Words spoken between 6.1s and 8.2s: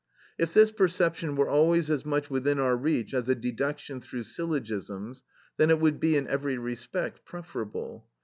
in every respect preferable.